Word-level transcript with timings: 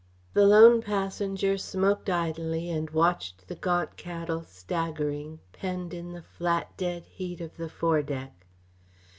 The 0.33 0.47
lone 0.47 0.81
passenger 0.81 1.59
smoked 1.59 2.09
idly 2.09 2.71
and 2.71 2.89
watched 2.89 3.47
the 3.47 3.53
gaunt 3.53 3.97
cattle 3.97 4.41
staggering, 4.41 5.37
penned 5.53 5.93
in 5.93 6.13
the 6.13 6.23
flat, 6.23 6.75
dead 6.75 7.05
heat 7.05 7.39
of 7.39 7.55
the 7.57 7.69
foredeck. 7.69 8.47